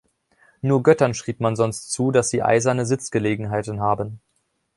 Nur 0.61 0.81
Göttern 0.81 1.13
schrieb 1.13 1.39
man 1.41 1.55
sonst 1.55 1.91
zu, 1.91 2.09
dass 2.09 2.31
sie 2.31 2.41
eiserne 2.41 2.87
Sitzgelegenheiten 2.87 3.81
haben. 3.81 4.19